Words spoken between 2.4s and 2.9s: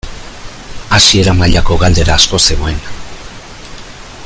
zegoen.